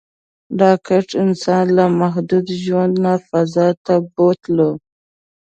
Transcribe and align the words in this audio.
راکټ 0.61 1.07
انسان 1.23 1.65
له 1.77 1.85
محدود 1.99 2.45
ژوند 2.63 2.93
نه 3.05 3.13
فضا 3.27 3.67
ته 3.85 3.95
بوتلو 4.13 4.71